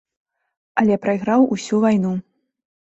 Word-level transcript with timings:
Але 0.83 0.95
прайграў 1.03 1.47
усю 1.59 1.75
вайну. 1.89 2.13